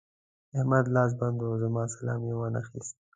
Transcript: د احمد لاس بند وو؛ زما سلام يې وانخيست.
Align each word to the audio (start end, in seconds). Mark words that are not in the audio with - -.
د 0.49 0.51
احمد 0.59 0.85
لاس 0.95 1.11
بند 1.19 1.37
وو؛ 1.39 1.53
زما 1.63 1.83
سلام 1.95 2.21
يې 2.27 2.33
وانخيست. 2.37 2.95